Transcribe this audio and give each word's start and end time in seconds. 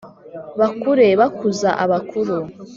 Bakure 0.59 1.07
bakuza 1.19 1.69
abakuru 1.83 2.37